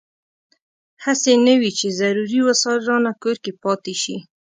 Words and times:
هسې 1.03 1.33
نه 1.45 1.53
وي 1.59 1.71
چې 1.79 1.87
ضروري 1.99 2.39
وسایل 2.43 2.81
رانه 2.89 3.11
کور 3.23 3.35
کې 3.43 3.51
پاتې 3.63 3.93
شي. 4.01 4.15